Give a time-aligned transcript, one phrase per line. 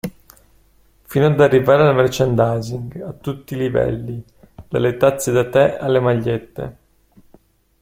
[1.03, 4.19] Fino ad arrivare al merchandising (a tutti i livelli,
[4.67, 6.77] dalle tazze da the alle magliette).